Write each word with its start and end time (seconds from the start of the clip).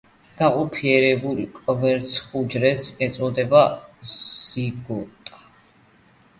განაყოფიერებულ 0.39 1.41
კვერცხუჯრედს 1.57 2.91
ეწოდება 3.09 3.63
ზიგოტა. 4.17 5.41